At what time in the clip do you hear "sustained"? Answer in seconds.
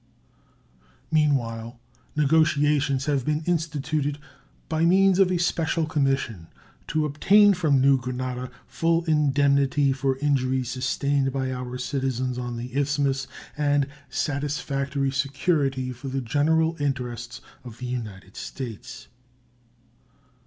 10.71-11.31